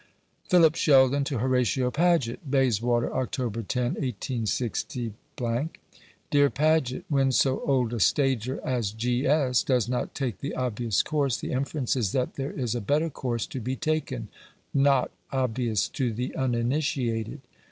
[0.45, 2.49] Philip Sheldon to Horatio Paget.
[2.49, 3.67] Bayswater, Oct.
[3.67, 4.83] 10, 186.
[6.31, 9.27] DEAR PAGET, When so old a stager as G.
[9.27, 9.61] S.
[9.61, 13.45] does not take the obvious course, the inference is that there is a better course
[13.45, 14.29] to be taken
[14.73, 17.41] not obvious to the uninitiated.